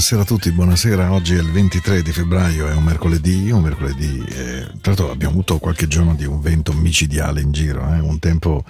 buonasera 0.00 0.22
a 0.22 0.24
tutti, 0.24 0.50
buonasera. 0.50 1.12
Oggi 1.12 1.34
è 1.34 1.40
il 1.40 1.50
23 1.50 2.00
di 2.00 2.10
febbraio, 2.10 2.66
è 2.66 2.72
un 2.72 2.84
mercoledì, 2.84 3.50
un 3.50 3.60
mercoledì. 3.60 4.24
eh, 4.30 4.62
tra 4.80 4.92
l'altro 4.92 5.10
abbiamo 5.10 5.34
avuto 5.34 5.58
qualche 5.58 5.86
giorno 5.88 6.14
di 6.14 6.24
un 6.24 6.40
vento 6.40 6.72
micidiale 6.72 7.42
in 7.42 7.52
giro, 7.52 7.82
eh, 7.92 7.98
un 7.98 8.18
tempo 8.18 8.64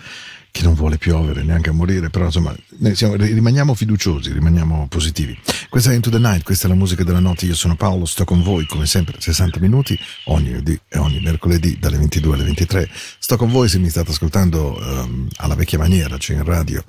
che 0.51 0.65
non 0.65 0.75
vuole 0.75 0.99
piovere 0.99 1.45
neanche 1.45 1.71
a 1.71 1.73
morire, 1.73 2.11
però 2.11 2.25
insomma 2.25 2.53
siamo- 2.95 3.15
rimaniamo 3.15 3.75
fiduciosi, 3.75 4.33
rimaniamo 4.33 4.89
positivi. 4.89 5.39
Questa 5.71 5.93
è 5.93 5.95
Into 5.95 6.11
the 6.11 6.19
Night, 6.19 6.43
questa 6.43 6.67
è 6.67 6.69
la 6.69 6.75
musica 6.75 7.05
della 7.05 7.21
notte, 7.21 7.47
io 7.47 7.55
sono 7.55 7.77
Paolo, 7.77 8.05
sto 8.05 8.25
con 8.25 8.43
voi 8.43 8.67
come 8.67 8.87
sempre 8.87 9.21
60 9.21 9.61
minuti 9.61 9.97
ogni, 10.25 10.49
lunedì 10.49 10.77
e 10.89 10.99
ogni 10.99 11.21
mercoledì 11.21 11.79
dalle 11.79 11.97
22 11.97 12.35
alle 12.35 12.43
23. 12.43 12.91
Sto 13.21 13.37
con 13.37 13.53
voi 13.53 13.69
se 13.69 13.79
mi 13.79 13.89
state 13.89 14.11
ascoltando 14.11 14.83
ehm, 14.83 15.29
alla 15.37 15.55
vecchia 15.55 15.79
maniera, 15.79 16.19
cioè 16.19 16.39
in 16.39 16.45
radio, 16.45 16.83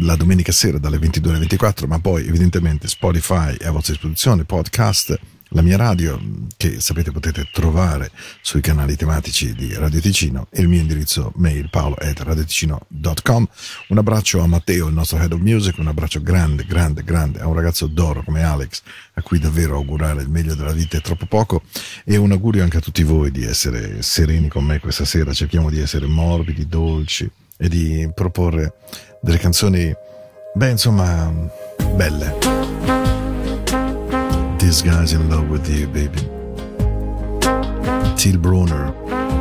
la 0.00 0.16
domenica 0.16 0.50
sera 0.50 0.78
dalle 0.78 0.98
22 0.98 1.30
alle 1.30 1.38
24, 1.38 1.86
ma 1.86 2.00
poi 2.00 2.26
evidentemente 2.26 2.88
Spotify 2.88 3.54
è 3.54 3.66
a 3.66 3.70
vostra 3.70 3.92
disposizione, 3.92 4.44
podcast, 4.44 5.16
la 5.54 5.62
mia 5.62 5.76
radio, 5.76 6.20
che 6.56 6.80
sapete 6.80 7.12
potete 7.12 7.48
trovare 7.52 8.10
sui 8.40 8.60
canali 8.60 8.96
tematici 8.96 9.54
di 9.54 9.72
Radio 9.74 10.00
Ticino, 10.00 10.48
e 10.50 10.60
il 10.62 10.68
mio 10.68 10.80
indirizzo 10.80 11.32
mail 11.36 11.70
paolo.radioticino.com. 11.70 13.48
Un 13.88 13.98
abbraccio 13.98 14.40
a 14.40 14.46
Matteo, 14.48 14.88
il 14.88 14.94
nostro 14.94 15.18
head 15.18 15.32
of 15.32 15.40
music, 15.40 15.78
un 15.78 15.86
abbraccio 15.86 16.20
grande, 16.22 16.64
grande, 16.64 17.04
grande 17.04 17.38
a 17.38 17.46
un 17.46 17.54
ragazzo 17.54 17.86
d'oro 17.86 18.24
come 18.24 18.42
Alex, 18.42 18.82
a 19.14 19.22
cui 19.22 19.38
davvero 19.38 19.76
augurare 19.76 20.22
il 20.22 20.28
meglio 20.28 20.56
della 20.56 20.72
vita 20.72 20.96
è 20.96 21.00
troppo 21.00 21.26
poco, 21.26 21.62
e 22.04 22.16
un 22.16 22.32
augurio 22.32 22.64
anche 22.64 22.78
a 22.78 22.80
tutti 22.80 23.04
voi 23.04 23.30
di 23.30 23.44
essere 23.44 24.02
sereni 24.02 24.48
con 24.48 24.64
me 24.64 24.80
questa 24.80 25.04
sera. 25.04 25.32
Cerchiamo 25.32 25.70
di 25.70 25.80
essere 25.80 26.06
morbidi, 26.06 26.66
dolci 26.66 27.30
e 27.56 27.68
di 27.68 28.10
proporre 28.12 28.74
delle 29.22 29.38
canzoni, 29.38 29.94
beh, 30.54 30.70
insomma, 30.70 31.32
belle. 31.94 33.03
This 34.64 34.80
guy's 34.80 35.12
in 35.12 35.28
love 35.28 35.50
with 35.50 35.68
you, 35.68 35.86
baby. 35.86 36.20
Till 38.16 38.38
Brunner 38.38 38.94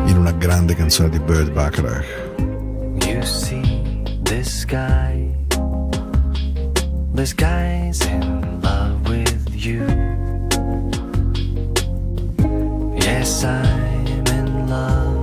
in 0.06 0.18
una 0.18 0.34
grande 0.34 0.76
canzone 0.76 1.12
di 1.12 1.20
Burt 1.20 1.50
Bacharach. 1.54 2.06
You 3.08 3.24
see 3.24 4.04
this 4.24 4.66
guy, 4.66 5.34
this 7.14 7.34
guy's 7.34 8.02
in 8.06 8.60
love 8.62 9.08
with 9.08 9.48
you. 9.56 9.86
Yes, 12.98 13.46
I'm 13.46 14.28
in 14.28 14.68
love. 14.68 15.23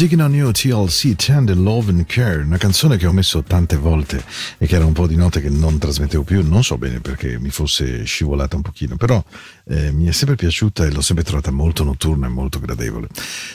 Digging 0.00 0.22
on 0.22 0.34
You 0.34 0.50
TLC 0.50 1.14
Tender 1.14 1.54
Love 1.54 1.90
and 1.90 2.06
Care, 2.06 2.40
una 2.40 2.56
canzone 2.56 2.96
che 2.96 3.06
ho 3.06 3.12
messo 3.12 3.42
tante 3.42 3.76
volte 3.76 4.24
e 4.56 4.66
che 4.66 4.76
era 4.76 4.86
un 4.86 4.94
po' 4.94 5.06
di 5.06 5.14
note 5.14 5.42
che 5.42 5.50
non 5.50 5.76
trasmettevo 5.76 6.22
più, 6.22 6.42
non 6.42 6.64
so 6.64 6.78
bene 6.78 7.00
perché 7.00 7.38
mi 7.38 7.50
fosse 7.50 8.04
scivolata 8.04 8.56
un 8.56 8.62
pochino, 8.62 8.96
però 8.96 9.22
eh, 9.64 9.92
mi 9.92 10.06
è 10.06 10.12
sempre 10.12 10.36
piaciuta 10.36 10.86
e 10.86 10.90
l'ho 10.90 11.02
sempre 11.02 11.22
trovata 11.22 11.50
molto 11.50 11.84
notturna 11.84 12.28
e 12.28 12.30
molto 12.30 12.58
gradevole. 12.60 13.08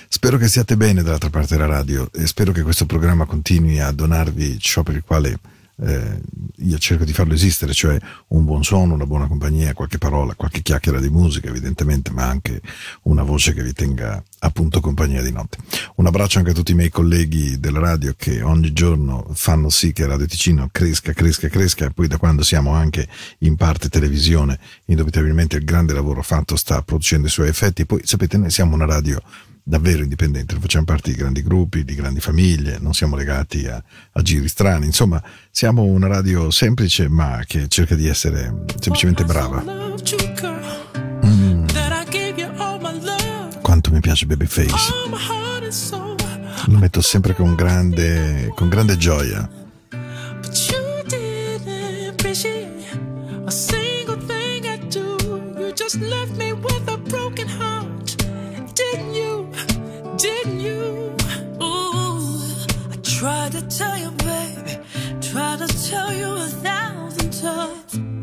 Spero 0.08 0.38
che 0.38 0.48
siate 0.48 0.78
bene 0.78 1.02
dall'altra 1.02 1.32
parte 1.32 1.56
della 1.56 1.66
radio 1.66 2.08
e 2.14 2.28
spero 2.28 2.52
che 2.52 2.62
questo 2.62 2.86
programma 2.86 3.26
continui 3.26 3.80
a 3.80 3.90
donarvi 3.90 4.60
ciò 4.60 4.84
per 4.84 4.98
il 4.98 5.04
quale 5.04 5.40
eh, 5.82 6.22
io 6.58 6.78
cerco 6.78 7.04
di 7.04 7.14
farlo 7.14 7.34
esistere, 7.34 7.74
cioè 7.74 7.98
un 8.30 8.46
buon 8.46 8.64
suono, 8.64 8.94
una 8.94 9.06
buona 9.06 9.28
compagnia, 9.28 9.74
qualche 9.74 9.98
parola, 9.98 10.34
qualche 10.36 10.62
chiacchiera 10.62 11.00
di 11.00 11.10
musica 11.10 11.50
evidentemente, 11.50 12.12
ma 12.12 12.26
anche 12.26 12.62
una 13.04 13.24
voce 13.24 13.54
che 13.54 13.64
vi 13.64 13.74
tenga 13.74 14.24
appunto 14.40 14.80
compagnia 14.80 15.22
di 15.22 15.32
notte. 15.32 15.58
Un 15.96 16.06
abbraccio 16.06 16.38
anche 16.38 16.52
a 16.52 16.54
tutti 16.54 16.72
i 16.72 16.76
miei 16.76 16.90
colleghi 16.90 17.60
della 17.60 17.80
radio 17.80 18.14
che 18.16 18.42
ogni 18.42 18.72
giorno 18.74 19.28
fanno 19.34 19.70
sì 19.70 19.92
che 19.92 20.06
Radio 20.06 20.26
Ticino 20.26 20.70
cresca, 20.72 21.14
cresca, 21.14 21.50
cresca 21.50 21.86
e 21.86 21.92
poi 21.92 22.08
da 22.08 22.18
quando 22.18 22.44
siamo 22.44 22.72
anche 22.72 23.08
in 23.40 23.56
parte 23.56 23.90
televisione, 23.90 24.60
indubitabilmente 24.86 25.58
il 25.58 25.66
grande 25.66 25.94
lavoro 25.94 26.22
fatto 26.22 26.56
sta 26.56 26.82
producendo 26.82 27.28
i 27.28 27.32
suoi 27.32 27.50
effetti. 27.50 27.86
Poi 27.86 28.02
sapete, 28.04 28.38
noi 28.38 28.52
siamo 28.52 28.76
una 28.76 28.86
radio 28.86 29.22
davvero 29.68 30.04
indipendente, 30.04 30.54
non 30.54 30.62
facciamo 30.62 30.86
parte 30.86 31.10
di 31.10 31.18
grandi 31.18 31.42
gruppi, 31.42 31.84
di 31.84 31.96
grandi 31.96 32.20
famiglie, 32.20 32.78
non 32.80 32.94
siamo 32.94 33.16
legati 33.16 33.66
a, 33.66 33.84
a 34.12 34.22
giri 34.22 34.48
strani, 34.48 34.86
insomma 34.86 35.22
siamo 35.50 35.82
una 35.82 36.06
radio 36.06 36.52
semplice 36.52 37.10
ma 37.10 37.42
che 37.48 37.68
cerca 37.68 37.96
di 37.96 38.08
essere 38.08 38.66
semplicemente 38.80 39.26
brava. 39.26 39.64
Mm, 41.26 41.66
quanto 43.62 43.92
mi 43.92 44.00
piace 44.02 44.28
Babyface, 44.28 44.94
lo 46.68 46.78
metto 46.78 47.02
sempre 47.02 47.34
con 47.34 47.56
grande, 47.56 48.52
con 48.54 48.70
grande 48.70 48.98
gioia. 48.98 49.50
A 53.48 53.52
single 53.52 54.18
thing 54.26 54.66
I 54.66 54.78
do. 54.90 55.18
You 55.60 55.72
just 55.72 56.02
left 56.02 56.36
me 56.36 56.52
with 56.52 56.88
a 56.88 56.98
broken 56.98 57.48
heart. 57.48 57.65
Tried 63.26 63.54
to 63.54 63.62
tell 63.64 63.98
you, 63.98 64.12
baby. 64.12 64.78
Try 65.20 65.58
to 65.58 65.68
tell 65.90 66.14
you 66.14 66.32
a 66.36 66.48
thousand 66.62 67.32
times. 67.34 68.15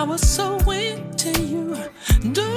I 0.00 0.02
was 0.02 0.26
so 0.26 0.56
into 0.70 1.30
you. 1.42 1.76
Do 2.32 2.49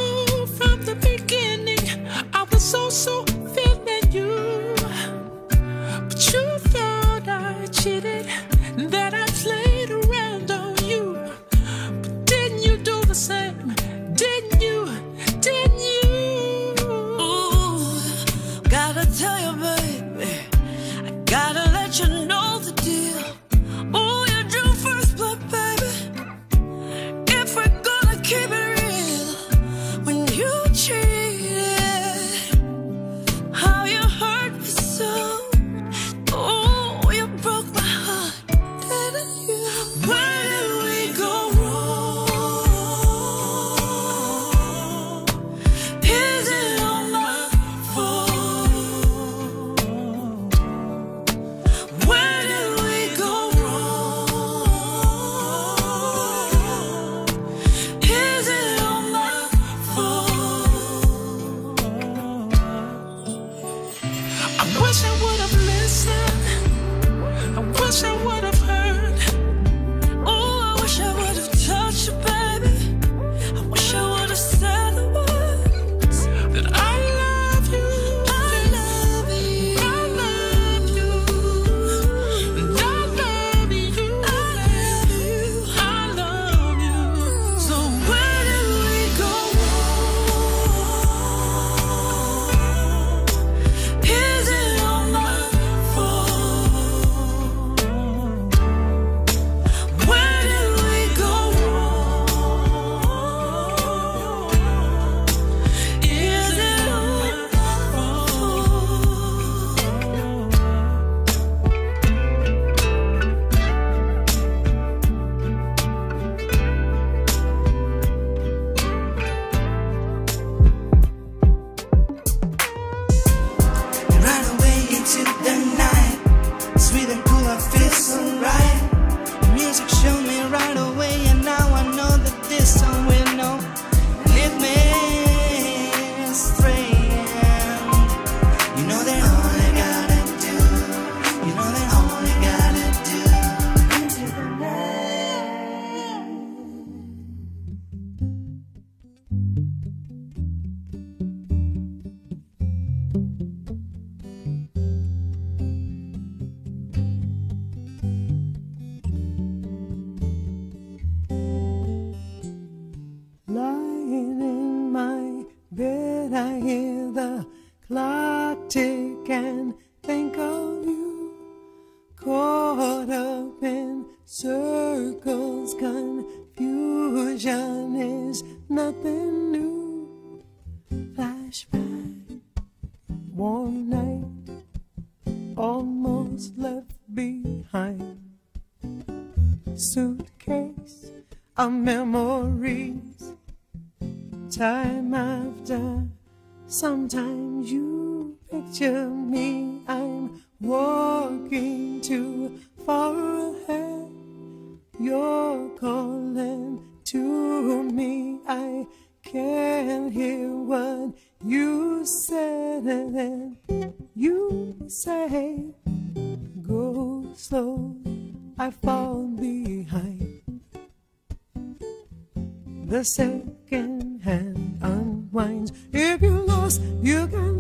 the 222.87 223.03
second 223.03 224.21
hand 224.23 224.79
unwinds. 224.81 225.71
If 225.91 226.21
you 226.21 226.31
lost, 226.31 226.81
you 227.01 227.27
can 227.27 227.52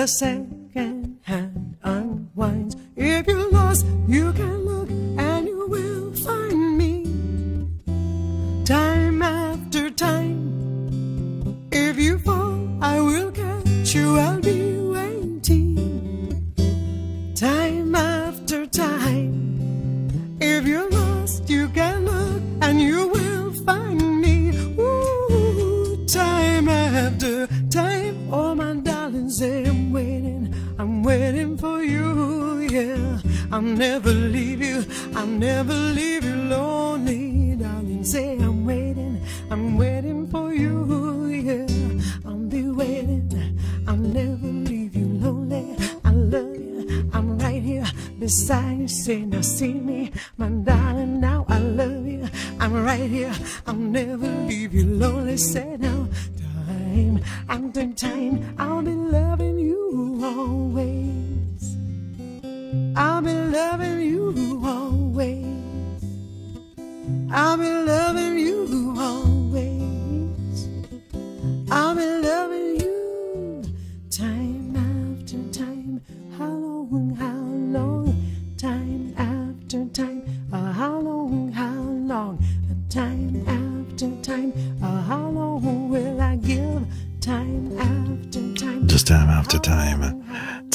per 0.00 0.49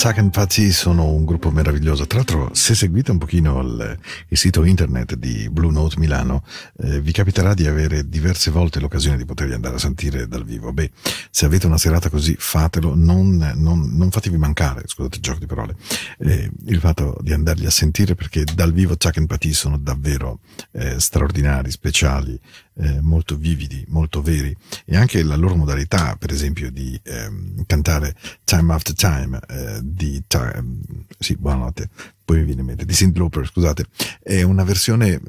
Saken 0.06 0.30
Pazzi 0.30 0.72
sono 0.72 1.12
un 1.12 1.26
gruppo 1.26 1.50
meraviglioso. 1.50 2.06
Tra 2.06 2.20
l'altro, 2.20 2.52
se 2.54 2.76
seguite 2.76 3.10
un 3.10 3.18
pochino 3.18 3.60
il, 3.62 3.98
il 4.28 4.38
sito 4.38 4.64
internet 4.64 5.16
di 5.16 5.50
Blue 5.50 5.72
Note 5.72 5.98
Milano, 5.98 6.44
eh, 6.84 7.02
vi 7.02 7.12
capiterà 7.12 7.56
di 7.56 7.66
avere 7.66 8.08
diverse 8.08 8.52
volte 8.52 8.80
l'occasione 8.80 9.18
di 9.18 9.26
poterli 9.26 9.56
andare 9.56 9.78
a 9.78 9.80
sentire 9.80 10.28
dal 10.28 10.46
vivo. 10.46 10.72
Beh, 10.72 10.92
se 11.32 11.48
avete 11.48 11.66
una 11.66 11.80
serata 11.80 12.12
così, 12.12 12.36
fatelo, 12.38 12.94
non, 12.94 13.54
non, 13.56 13.96
non 13.98 14.12
fatevi 14.12 14.38
mancare, 14.38 14.84
scusate 14.86 15.16
il 15.16 15.24
gioco 15.24 15.40
di 15.40 15.48
parole, 15.48 15.76
eh, 16.20 16.52
il 16.68 16.80
fatto 16.80 17.18
di 17.22 17.34
andarli 17.34 17.66
a 17.66 17.72
sentire 17.72 18.14
perché 18.14 18.44
dal 18.54 18.74
vivo 18.74 18.94
Saken 18.96 19.26
Pazzi 19.26 19.54
sono 19.54 19.80
davvero 19.80 20.42
eh, 20.74 21.00
straordinari, 21.00 21.72
speciali, 21.72 22.40
eh, 22.78 23.00
molto 23.02 23.38
vividi, 23.38 23.84
molto 23.88 24.22
veri 24.22 24.56
e 24.86 24.98
anche 24.98 25.24
la 25.24 25.36
loro 25.36 25.56
modalità, 25.56 26.16
per 26.18 26.32
esempio, 26.32 26.70
di 26.70 27.00
ehm, 27.04 27.64
cantare 27.66 28.16
Time 28.44 28.74
After 28.74 28.94
Time 28.94 29.40
eh, 29.48 29.80
di 29.96 30.22
ehm, 30.30 30.82
sì, 31.18 31.36
buonanotte, 31.36 31.90
poi 32.24 32.40
mi 32.40 32.44
viene 32.44 32.62
in 32.62 32.68
mente, 32.68 32.86
di 32.86 32.94
Cynd 32.94 33.16
Lauper, 33.16 33.48
scusate, 33.48 33.86
è 34.22 34.42
una 34.42 34.64
versione 34.64 35.22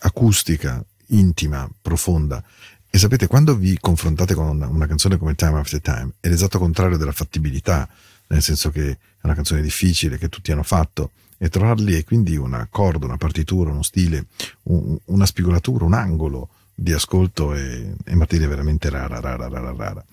acustica, 0.00 0.84
intima, 1.08 1.68
profonda. 1.80 2.42
E 2.88 2.98
sapete, 2.98 3.26
quando 3.26 3.56
vi 3.56 3.78
confrontate 3.80 4.34
con 4.34 4.46
una, 4.46 4.68
una 4.68 4.86
canzone 4.86 5.16
come 5.16 5.34
Time 5.34 5.58
After 5.58 5.80
Time, 5.80 6.12
è 6.20 6.28
l'esatto 6.28 6.58
contrario 6.58 6.98
della 6.98 7.12
fattibilità, 7.12 7.88
nel 8.28 8.42
senso 8.42 8.70
che 8.70 8.90
è 8.90 8.98
una 9.22 9.34
canzone 9.34 9.62
difficile, 9.62 10.18
che 10.18 10.28
tutti 10.28 10.52
hanno 10.52 10.62
fatto, 10.62 11.12
e 11.38 11.48
trovarli 11.48 11.94
è 11.94 12.04
quindi 12.04 12.36
un 12.36 12.52
accordo, 12.52 13.06
una 13.06 13.16
partitura, 13.16 13.70
uno 13.70 13.82
stile, 13.82 14.26
un, 14.64 14.98
una 15.06 15.24
spigolatura, 15.24 15.84
un 15.86 15.94
angolo 15.94 16.50
di 16.74 16.92
ascolto 16.92 17.54
è, 17.54 17.92
è 18.04 18.14
materia 18.14 18.48
veramente 18.48 18.90
rara, 18.90 19.20
rara, 19.20 19.48
rara, 19.48 19.72
rara. 19.72 20.04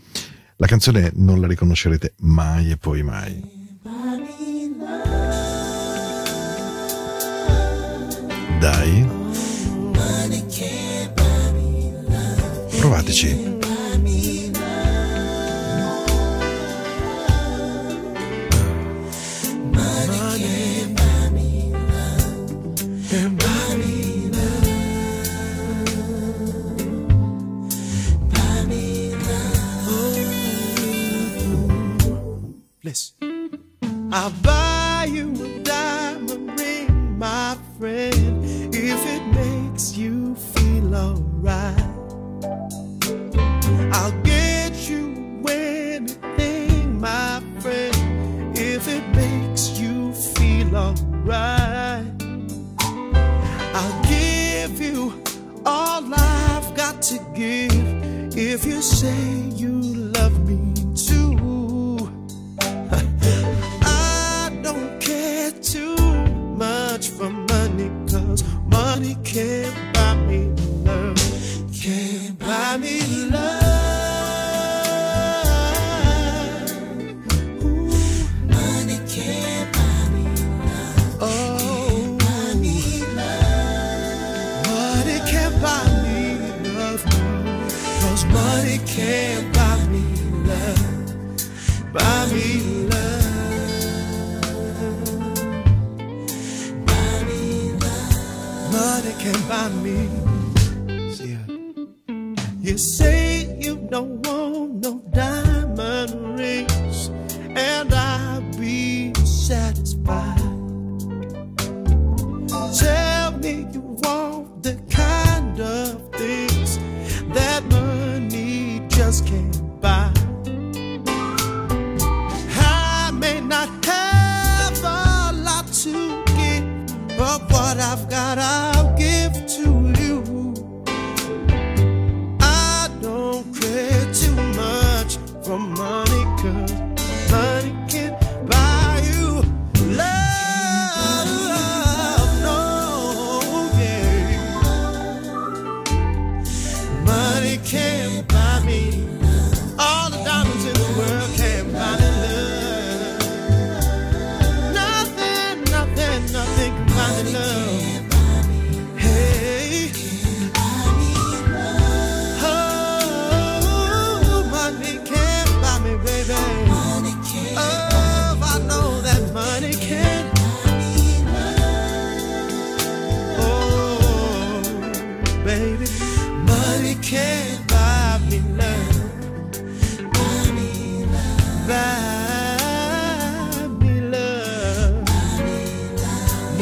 La 0.57 0.67
canzone 0.67 1.11
non 1.15 1.39
la 1.39 1.47
riconoscerete 1.47 2.13
mai 2.21 2.71
e 2.71 2.77
poi 2.77 3.03
mai. 3.03 3.66
Dai. 8.59 9.05
Provateci. 12.79 13.55
Listen. 32.83 33.59
I'll 34.13 34.31
buy 34.41 34.76
alright. 50.77 52.05
I'll 53.79 54.03
give 54.03 54.79
you 54.79 55.21
all 55.65 56.03
I've 56.13 56.75
got 56.75 57.01
to 57.09 57.17
give 57.35 58.37
if 58.37 58.65
you 58.65 58.81
say 58.81 59.19
you 59.55 59.81
love 60.17 60.37
me 60.47 60.73
too. 60.95 62.11
I 63.81 64.59
don't 64.61 64.99
care 65.01 65.51
too 65.51 65.97
much 66.63 67.09
for 67.09 67.29
money, 67.29 67.89
cause 68.11 68.43
money 68.65 69.15
can't 69.23 69.75
buy 69.93 70.15
me 70.27 70.41
love. 70.85 71.17
Can't 71.81 72.37
buy 72.39 72.77
me 72.77 73.01
love. 73.31 73.66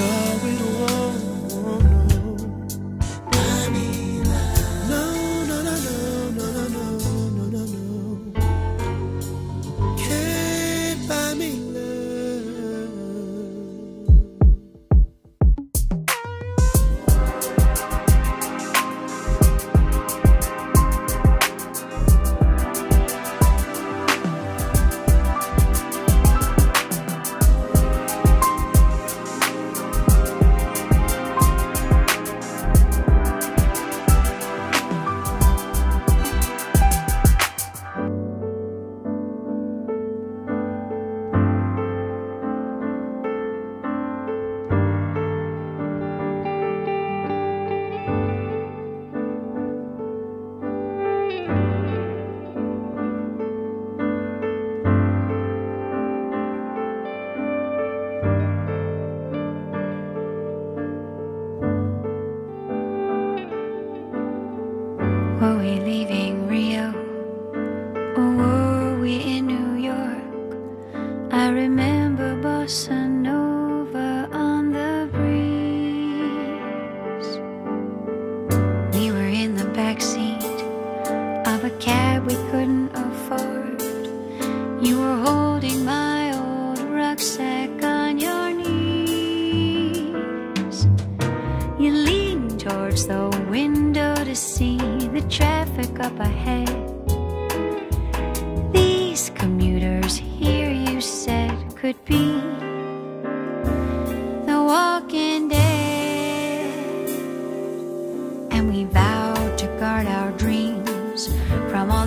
go 0.05 0.37
with 0.43 0.64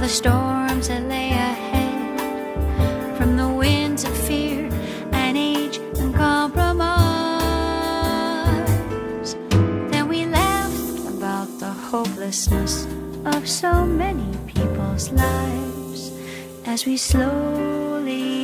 the 0.01 0.09
storms 0.09 0.87
that 0.89 1.03
lay 1.09 1.31
ahead, 1.31 3.17
from 3.17 3.37
the 3.37 3.49
winds 3.49 4.05
of 4.05 4.17
fear 4.17 4.71
and 5.11 5.37
age 5.37 5.79
and 5.99 6.15
compromise. 6.15 6.95
Then 9.91 10.09
we 10.09 10.25
laughed 10.27 11.09
about 11.09 11.49
the 11.59 11.73
hopelessness 11.73 12.87
of 13.25 13.49
so 13.49 13.85
many 13.85 14.37
people's 14.47 15.11
lives 15.11 16.13
as 16.65 16.87
we 16.87 16.97
slowly. 16.97 18.38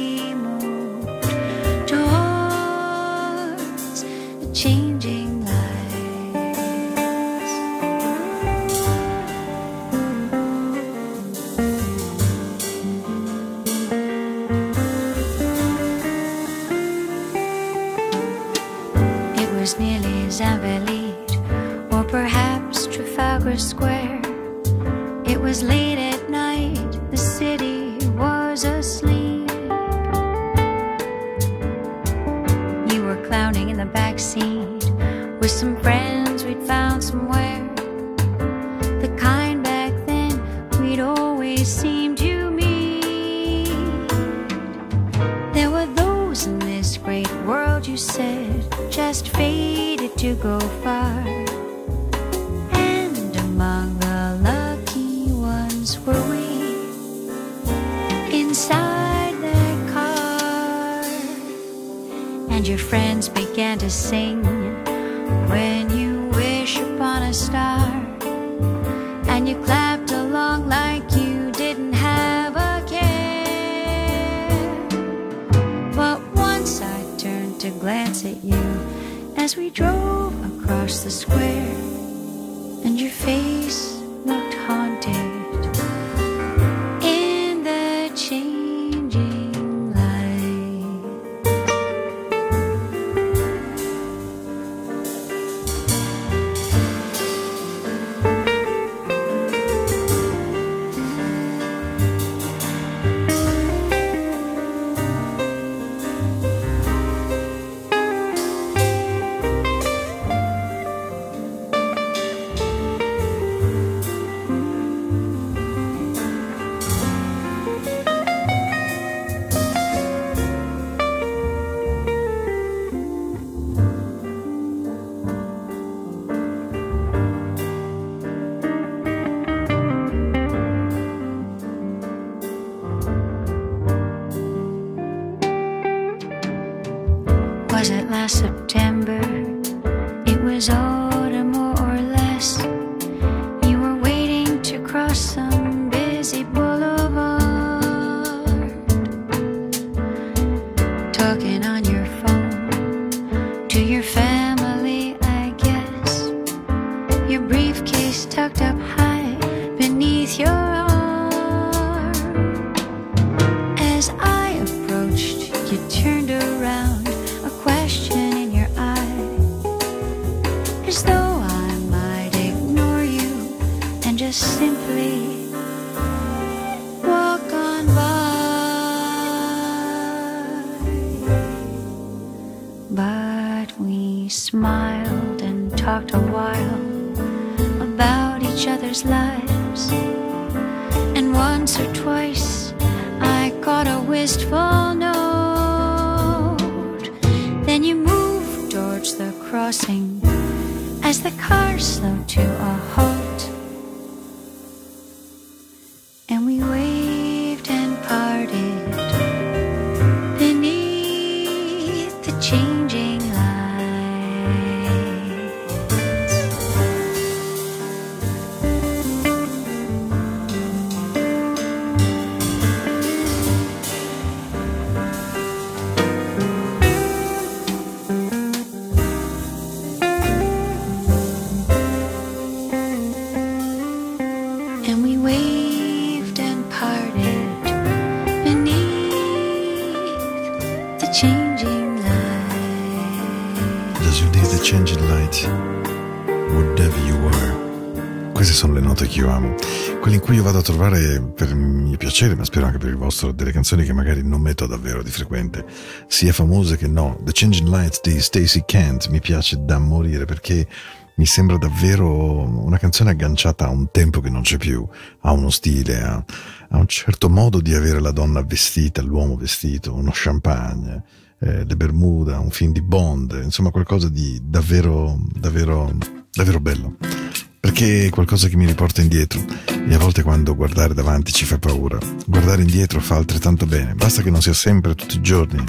quelli 250.05 250.19
in 250.19 250.23
cui 250.23 250.37
io 250.37 250.43
vado 250.43 250.59
a 250.59 250.62
trovare 250.62 251.19
per 251.35 251.49
il 251.49 251.57
mio 251.57 251.97
piacere, 251.97 252.35
ma 252.35 252.45
spero 252.45 252.67
anche 252.67 252.77
per 252.77 252.90
il 252.90 252.97
vostro, 252.97 253.33
delle 253.33 253.53
canzoni 253.53 253.85
che 253.85 253.95
magari 253.95 254.23
non 254.23 254.43
metto 254.43 254.67
davvero 254.67 255.03
di 255.03 255.09
frequente, 255.09 255.64
sia 256.09 256.31
famose 256.35 256.77
che 256.77 256.87
no. 256.87 257.19
The 257.23 257.31
Changing 257.33 257.67
Lights 257.67 258.03
di 258.03 258.21
Stacey 258.21 258.64
Kent 258.67 259.09
mi 259.09 259.21
piace 259.21 259.64
da 259.64 259.79
morire 259.79 260.27
perché 260.27 260.69
mi 261.17 261.25
sembra 261.25 261.57
davvero 261.57 262.43
una 262.43 262.77
canzone 262.77 263.12
agganciata 263.12 263.64
a 263.64 263.71
un 263.71 263.90
tempo 263.90 264.21
che 264.21 264.29
non 264.29 264.43
c'è 264.43 264.59
più, 264.59 264.87
a 265.21 265.33
uno 265.33 265.49
stile, 265.49 266.03
a, 266.03 266.23
a 266.69 266.77
un 266.77 266.87
certo 266.87 267.31
modo 267.31 267.62
di 267.62 267.73
avere 267.73 267.99
la 267.99 268.12
donna 268.12 268.43
vestita, 268.43 269.01
l'uomo 269.01 269.38
vestito, 269.38 269.95
uno 269.95 270.11
champagne, 270.12 271.03
eh, 271.38 271.64
le 271.64 271.77
Bermuda, 271.77 272.40
un 272.40 272.51
film 272.51 272.73
di 272.73 272.83
Bond, 272.83 273.40
insomma 273.43 273.71
qualcosa 273.71 274.11
di 274.11 274.38
davvero, 274.43 275.19
davvero, 275.33 275.90
davvero 276.31 276.61
bello. 276.61 277.23
Perché 277.64 278.05
è 278.05 278.11
qualcosa 278.11 278.48
che 278.48 278.59
mi 278.59 278.66
riporta 278.66 279.00
indietro 279.00 279.42
e 279.88 279.94
a 279.94 279.96
volte 279.96 280.22
quando 280.22 280.55
guardare 280.55 280.92
davanti 280.92 281.33
ci 281.33 281.46
fa 281.46 281.59
paura, 281.59 281.96
guardare 282.27 282.61
indietro 282.61 283.00
fa 283.00 283.16
altrettanto 283.16 283.64
bene, 283.64 283.94
basta 283.94 284.20
che 284.20 284.29
non 284.29 284.42
sia 284.42 284.53
sempre 284.53 284.94
tutti 284.94 285.16
i 285.16 285.22
giorni, 285.22 285.64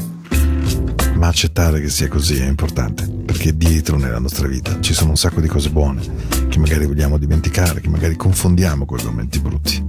ma 1.14 1.28
accettare 1.28 1.80
che 1.80 1.88
sia 1.88 2.10
così 2.10 2.36
è 2.36 2.48
importante, 2.48 3.08
perché 3.08 3.56
dietro 3.56 3.96
nella 3.96 4.20
nostra 4.20 4.46
vita 4.46 4.78
ci 4.82 4.94
sono 4.94 5.12
un 5.12 5.16
sacco 5.16 5.40
di 5.40 5.48
cose 5.48 5.70
buone 5.70 6.02
che 6.50 6.60
magari 6.60 6.86
vogliamo 6.86 7.18
dimenticare, 7.18 7.80
che 7.80 7.88
magari 7.88 8.18
confondiamo 8.18 8.84
con 8.84 9.00
i 9.00 9.04
momenti 9.06 9.40
brutti. 9.40 9.82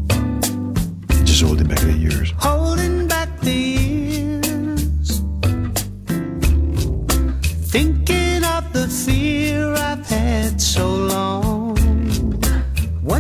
Just 1.25 1.43
holding 1.43 1.67
back 1.67 1.81
the 1.81 1.91
years. 1.91 2.33
holding 2.39 3.09
back 3.09 3.37
the 3.41 3.51
years, 3.51 5.23
thinking 7.69 8.45
of 8.45 8.71
the 8.71 8.87
fear 8.87 9.73
I've 9.73 10.07
had 10.09 10.61
so 10.61 10.87
long. 10.87 11.46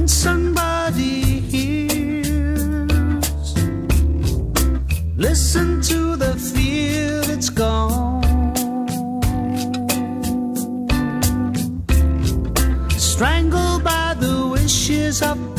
Somebody 0.07 1.40
hears, 1.51 2.87
listen 5.16 5.81
to 5.83 6.14
the 6.16 6.35
fear 6.37 7.21
that's 7.23 7.51
gone. 7.51 8.23
Strangled 12.90 13.83
by 13.83 14.14
the 14.21 14.49
wishes 14.53 15.23
of 15.23 15.56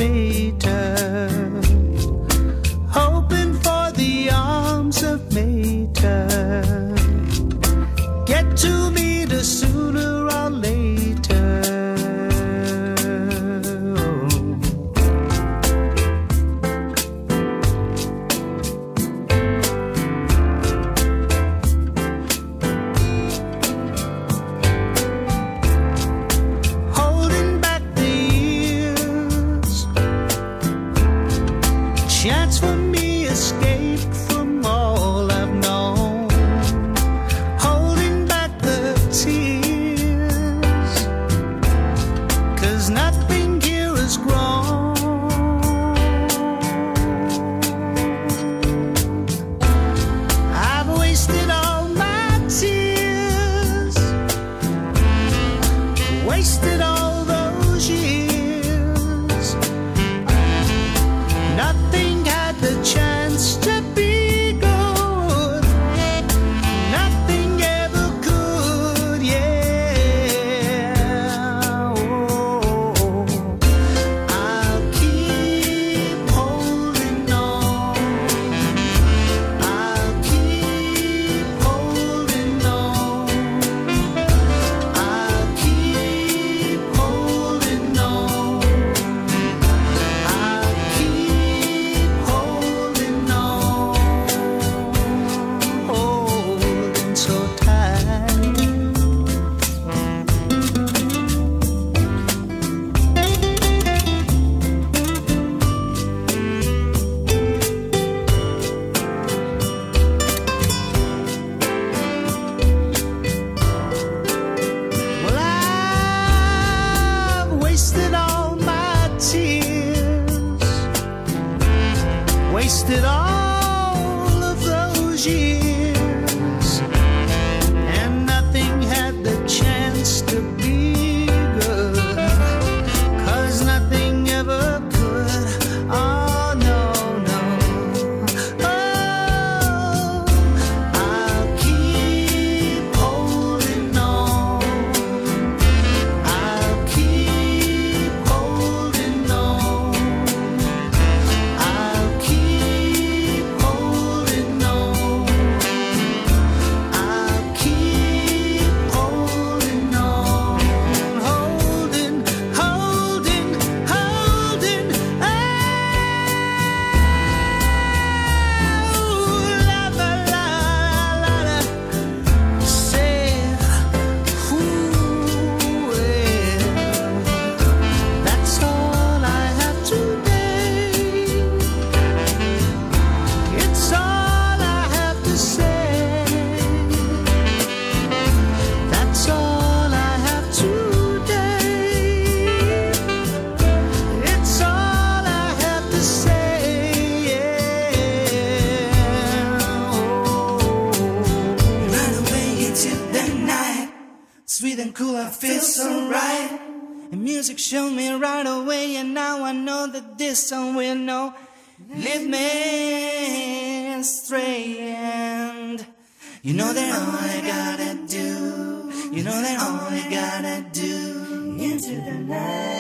you 219.18 219.24
know 219.24 219.42
that 219.42 219.60
all 219.60 219.80
I 219.90 220.08
gotta 220.12 220.64
do 220.74 221.58
into 221.60 221.96
the 222.08 222.18
night. 222.22 222.78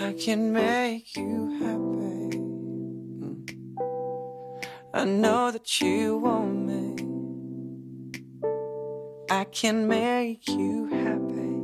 I 0.00 0.12
can 0.14 0.52
make 0.52 1.16
you 1.16 1.50
happy. 1.60 2.40
I 4.92 5.04
know 5.04 5.52
that 5.52 5.80
you 5.80 6.18
want 6.18 6.66
me. 6.66 6.96
I 9.30 9.44
can 9.44 9.86
make 9.86 10.48
you 10.48 10.86
happy. 10.88 11.60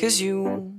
Cause 0.00 0.22
you 0.22 0.42
want 0.44 0.77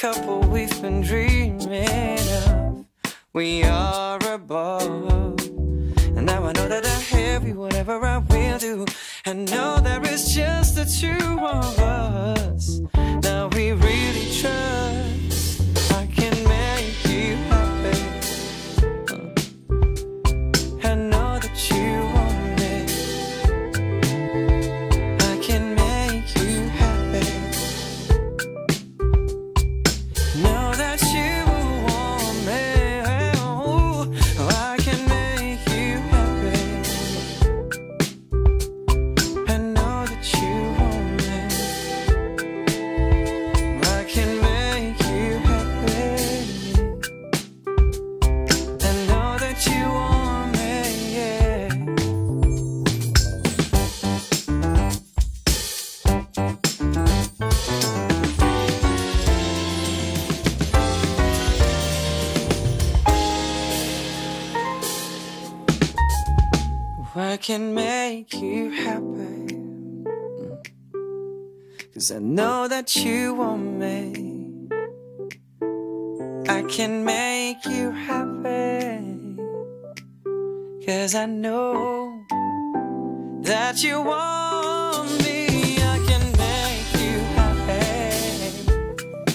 couple 0.00 0.39
I 81.20 81.26
know 81.26 82.24
that 83.42 83.82
you 83.82 84.00
want 84.00 85.10
me. 85.22 85.76
I 85.76 85.98
can 86.08 86.24
make 86.40 86.94
you 86.96 87.18
happy. 87.36 88.64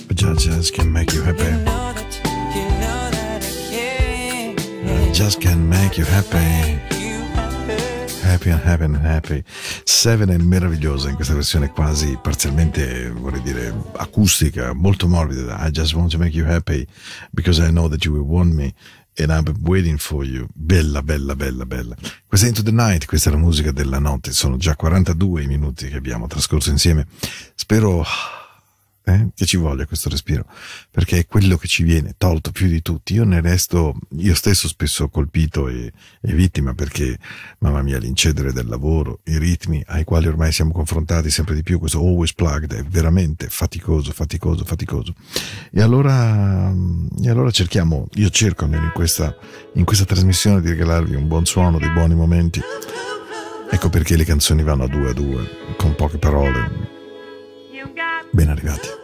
But 0.08 0.18
just, 0.18 0.46
just 0.48 0.74
can 0.74 0.92
make 0.92 1.14
you 1.14 1.20
You 1.20 1.26
happy. 1.26 1.44
know 1.64 1.94
that, 1.94 2.20
you 2.56 2.66
know 2.82 3.10
that 3.12 3.44
I 3.46 3.52
can. 3.70 5.14
Just 5.14 5.40
can 5.40 5.70
make 5.70 5.96
you 6.00 6.06
happy. 6.06 6.40
Make 6.40 6.92
you 7.00 7.22
happy. 7.36 7.78
Happy 8.24 8.50
and 8.50 8.62
happy 8.62 8.84
and 8.86 8.98
happy. 8.98 9.44
Seven 9.86 10.30
è 10.30 10.38
meravigliosa 10.38 11.10
in 11.10 11.16
questa 11.16 11.36
versione 11.36 11.70
quasi 11.70 12.18
parzialmente, 12.20 13.12
vorrei 13.12 13.42
dire, 13.44 13.72
acustica, 13.98 14.74
molto 14.74 15.08
morbida. 15.08 15.64
I 15.64 15.70
just 15.70 15.94
want 15.94 16.10
to 16.14 16.18
make 16.18 16.36
you 16.36 16.48
happy 16.48 16.88
because 17.32 17.62
I 17.62 17.70
know 17.70 17.88
that 17.90 18.04
you 18.06 18.14
will 18.14 18.26
want 18.26 18.56
me 18.56 18.74
and 19.18 19.44
been 19.44 19.58
waiting 19.62 19.98
for 19.98 20.26
you. 20.26 20.48
Bella, 20.54 21.02
bella, 21.02 21.36
bella, 21.36 21.66
bella. 21.66 21.96
Questa 22.26 22.46
è 22.46 22.50
Into 22.50 22.64
the 22.64 22.72
Night, 22.72 23.06
questa 23.06 23.30
è 23.30 23.34
la 23.34 23.40
musica 23.40 23.72
della 23.72 24.00
notte. 24.00 24.32
Sono 24.32 24.58
già 24.58 24.76
42 24.76 25.44
i 25.44 25.48
minuti 25.48 25.88
che 25.88 25.96
abbiamo 25.96 26.28
trascorso 26.28 26.70
insieme. 26.70 27.08
Spero 27.56 28.04
eh, 29.06 29.30
che 29.36 29.46
ci 29.46 29.58
voglia 29.58 29.86
questo 29.86 30.10
respiro, 30.10 30.46
perché 30.90 31.20
è 31.20 31.28
quello 31.28 31.58
che 31.58 31.68
ci 31.68 31.84
viene 31.84 32.16
tolto 32.18 32.52
più 32.52 32.68
di 32.68 32.82
tutti. 32.82 33.14
Io 33.14 33.24
ne 33.24 33.40
resto, 33.40 33.96
io 34.18 34.34
stesso 34.34 34.68
spesso 34.68 35.10
colpito 35.10 35.68
e, 35.68 35.92
e 36.22 36.34
vittima 36.34 36.74
perché, 36.74 37.18
mamma 37.60 37.84
mia, 37.84 38.00
l'incedere 38.00 38.52
del 38.52 38.68
lavoro, 38.68 39.20
i 39.26 39.38
ritmi 39.38 39.84
ai 39.88 40.04
quali 40.04 40.28
ormai 40.28 40.52
siamo 40.52 40.72
confrontati 40.72 41.30
sempre 41.30 41.54
di 41.54 41.62
più, 41.62 41.78
questo 41.78 42.00
always 42.00 42.34
plugged 42.34 42.74
è 42.74 42.84
veramente 42.84 43.48
faticoso, 43.48 44.12
faticoso, 44.12 44.66
faticoso. 44.66 45.14
E 45.72 45.82
allora, 45.82 46.74
e 47.22 47.30
allora 47.30 47.52
cerchiamo, 47.52 48.08
io 48.16 48.30
cerco 48.30 48.64
almeno 48.64 48.86
in 48.86 48.92
questa, 48.92 49.36
in 49.74 49.86
questa 49.86 50.06
trasmissione 50.06 50.62
di 50.62 50.70
regalarvi 50.70 51.16
un 51.16 51.28
buon 51.28 51.46
suono, 51.46 51.78
dei 51.78 51.92
buoni 51.92 52.16
momenti. 52.16 52.60
Ecco 53.70 53.90
perché 53.90 54.16
le 54.16 54.26
canzoni 54.26 54.64
vanno 54.64 54.86
a 54.86 54.88
due 54.88 55.10
a 55.10 55.14
due, 55.14 55.48
con 55.78 55.96
poche 55.96 56.18
parole. 56.18 56.94
Ben 58.32 58.50
arrivati. 58.50 58.95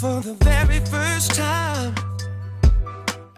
For 0.00 0.20
the 0.22 0.32
very 0.44 0.78
first 0.86 1.34
time. 1.34 1.94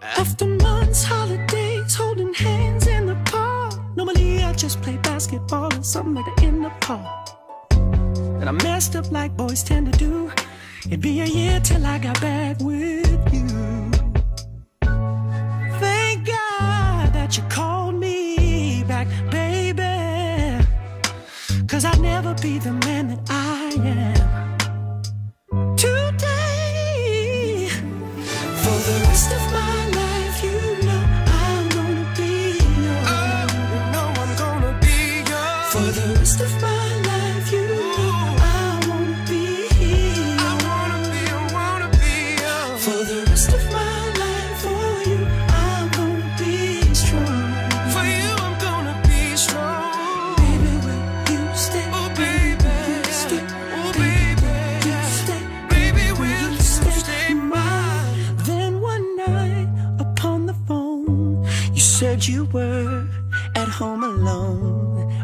After 0.01 0.45
months, 0.45 1.03
holidays, 1.03 1.93
holding 1.93 2.33
hands 2.33 2.87
in 2.87 3.05
the 3.05 3.17
park. 3.25 3.73
Normally, 3.97 4.41
I 4.41 4.53
just 4.53 4.81
play 4.81 4.95
basketball 5.03 5.73
or 5.77 5.83
something 5.83 6.15
like 6.15 6.25
that 6.25 6.43
in 6.45 6.61
the 6.61 6.71
park. 6.79 7.29
And 8.39 8.47
I 8.47 8.53
messed 8.53 8.95
up 8.95 9.11
like 9.11 9.35
boys 9.35 9.61
tend 9.61 9.91
to 9.91 9.99
do. 9.99 10.31
It'd 10.85 11.01
be 11.01 11.19
a 11.19 11.25
year 11.25 11.59
till 11.59 11.85
I 11.85 11.97
got 11.99 12.21
back 12.21 12.57
with 12.61 13.33
you. 13.33 13.47
Thank 15.83 16.27
God 16.27 17.05
that 17.17 17.35
you 17.35 17.43
called 17.49 17.95
me 17.95 18.85
back, 18.87 19.07
baby. 19.29 20.65
Cause 21.67 21.83
I'd 21.83 21.99
never 21.99 22.33
be 22.35 22.57
the 22.57 22.71
man 22.71 23.09
that 23.09 23.21
I 23.29 23.73
am 23.83 24.42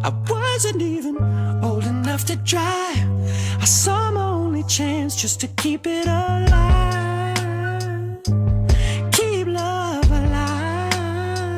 I 0.10 0.14
wasn't 0.28 0.82
even 0.82 1.18
old 1.64 1.86
enough 1.86 2.26
to 2.26 2.36
drive. 2.38 2.97
I 3.62 3.66
saw 3.66 4.10
my 4.10 4.24
only 4.24 4.64
chance 4.64 5.16
just 5.16 5.39
to 5.41 5.47
keep 5.49 5.86
it 5.86 6.07
alive. 6.07 7.38
Keep 9.12 9.47
love 9.49 10.12
alive. 10.12 11.53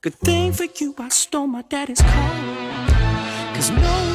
Good 0.00 0.14
thing 0.14 0.52
for 0.54 0.64
you, 0.80 0.94
I 0.96 1.10
stole 1.10 1.46
my 1.46 1.60
daddy's 1.60 2.00
car. 2.00 2.34
Cause 3.54 3.70
no 3.70 4.11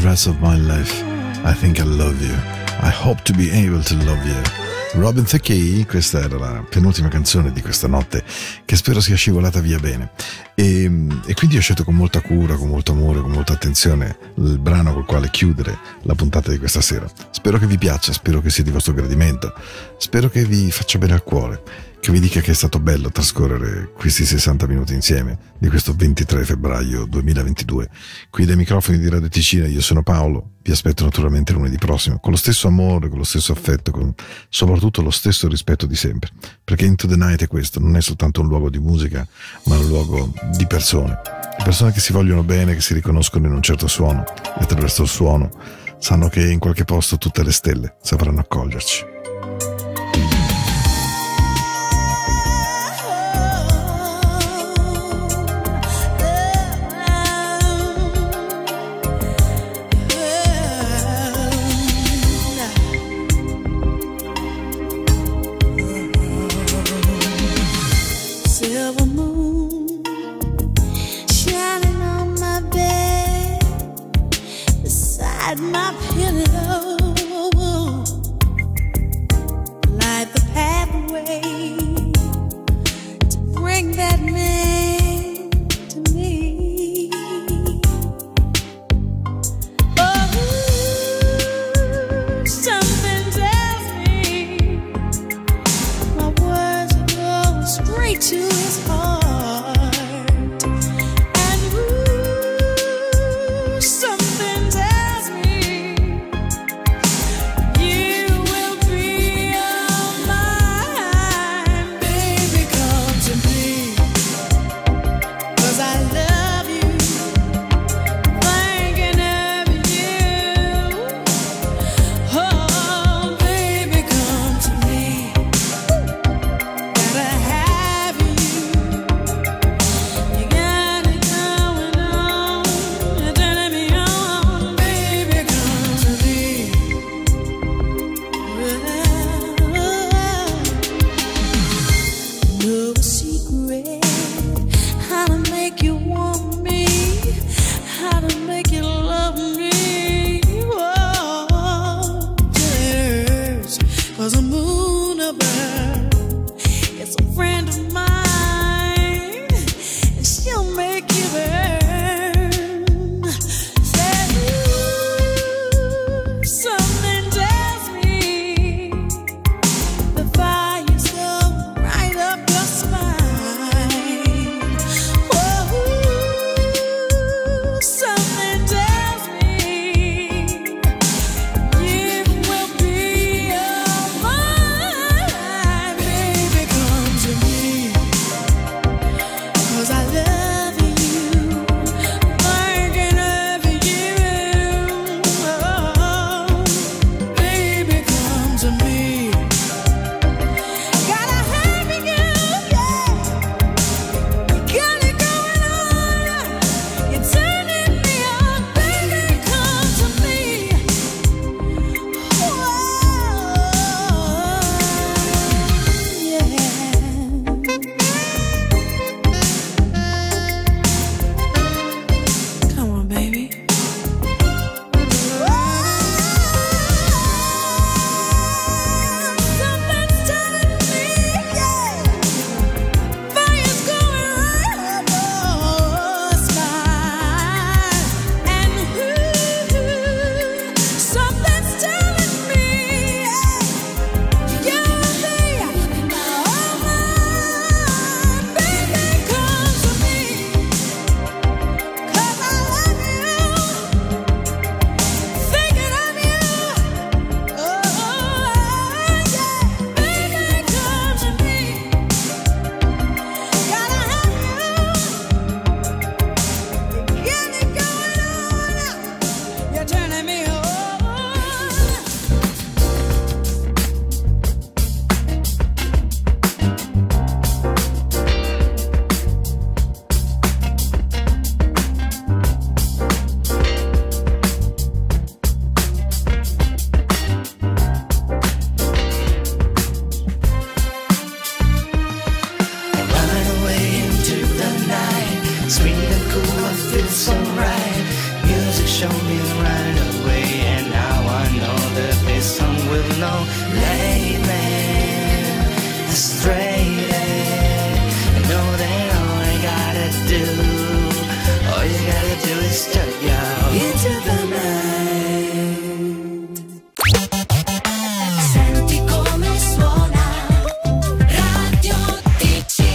the 0.00 0.06
rest 0.06 0.26
of 0.26 0.38
my 0.40 0.56
life, 0.56 1.02
I 1.44 1.52
think 1.52 1.78
I 1.78 1.84
love 1.84 2.20
you. 2.20 2.34
I 2.80 2.90
hope 2.90 3.22
to 3.24 3.32
be 3.32 3.50
able 3.50 3.82
to 3.82 3.94
love 4.04 4.24
you. 4.26 5.00
Robin 5.00 5.24
Thicke, 5.24 5.86
questa 5.86 6.20
era 6.20 6.38
la 6.38 6.64
penultima 6.68 7.08
canzone 7.08 7.52
di 7.52 7.60
questa 7.60 7.88
notte 7.88 8.24
che 8.64 8.76
spero 8.76 9.00
sia 9.00 9.16
scivolata 9.16 9.60
via 9.60 9.78
bene. 9.78 10.10
E, 10.54 10.90
e 11.26 11.34
quindi 11.34 11.56
ho 11.56 11.60
scelto 11.60 11.84
con 11.84 11.94
molta 11.94 12.20
cura, 12.20 12.54
con 12.56 12.68
molto 12.68 12.92
amore, 12.92 13.20
con 13.20 13.30
molta 13.30 13.52
attenzione 13.52 14.16
il 14.36 14.58
brano 14.58 14.92
col 14.92 15.04
quale 15.04 15.30
chiudere 15.30 15.76
la 16.02 16.14
puntata 16.14 16.50
di 16.50 16.58
questa 16.58 16.80
sera. 16.80 17.06
Spero 17.30 17.58
che 17.58 17.66
vi 17.66 17.78
piaccia, 17.78 18.12
spero 18.12 18.40
che 18.40 18.50
sia 18.50 18.64
di 18.64 18.70
vostro 18.70 18.94
gradimento, 18.94 19.52
spero 19.98 20.28
che 20.28 20.44
vi 20.44 20.70
faccia 20.70 20.98
bene 20.98 21.14
al 21.14 21.22
cuore, 21.22 21.62
che 22.00 22.12
vi 22.12 22.20
dica 22.20 22.40
che 22.40 22.52
è 22.52 22.54
stato 22.54 22.78
bello 22.78 23.10
trascorrere 23.10 23.90
questi 23.92 24.24
60 24.24 24.66
minuti 24.66 24.94
insieme 24.94 25.38
di 25.58 25.68
questo 25.68 25.94
23 25.94 26.44
febbraio 26.44 27.04
2022. 27.06 27.90
Qui 28.30 28.44
dai 28.44 28.56
microfoni 28.56 28.98
di 28.98 29.08
Radio 29.08 29.28
Ticina 29.28 29.66
io 29.66 29.80
sono 29.80 30.02
Paolo, 30.02 30.52
vi 30.62 30.70
aspetto 30.70 31.04
naturalmente 31.04 31.52
lunedì 31.52 31.76
prossimo 31.76 32.18
con 32.18 32.32
lo 32.32 32.38
stesso 32.38 32.68
amore, 32.68 33.08
con 33.08 33.18
lo 33.18 33.24
stesso 33.24 33.52
affetto, 33.52 33.90
con 33.90 34.14
soprattutto 34.48 35.02
lo 35.02 35.10
stesso 35.10 35.48
rispetto 35.48 35.86
di 35.86 35.96
sempre, 35.96 36.30
perché 36.64 36.84
Into 36.84 37.06
the 37.06 37.16
Night 37.16 37.42
è 37.42 37.46
questo, 37.46 37.80
non 37.80 37.96
è 37.96 38.00
soltanto 38.00 38.40
un 38.40 38.48
luogo 38.48 38.70
di 38.70 38.78
musica, 38.78 39.26
ma 39.64 39.76
un 39.76 39.88
luogo 39.88 40.32
di 40.56 40.66
persone, 40.66 41.18
di 41.56 41.64
persone 41.64 41.92
che 41.92 42.00
si 42.00 42.12
vogliono 42.12 42.42
bene, 42.42 42.74
che 42.74 42.80
si 42.80 42.94
riconoscono 42.94 43.46
in 43.46 43.52
un 43.52 43.62
certo 43.62 43.86
suono 43.86 44.24
e 44.58 44.62
attraverso 44.62 45.02
il 45.02 45.08
suono 45.08 45.50
sanno 45.98 46.28
che 46.28 46.48
in 46.48 46.58
qualche 46.58 46.84
posto 46.84 47.18
tutte 47.18 47.42
le 47.42 47.52
stelle 47.52 47.96
sapranno 48.00 48.40
accoglierci. 48.40 49.77